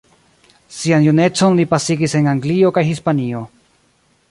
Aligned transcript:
Sian 0.77 1.05
junecon 1.07 1.59
li 1.59 1.67
pasigis 1.75 2.17
en 2.21 2.31
Anglio 2.33 2.73
kaj 2.79 2.87
Hispanio. 2.91 3.45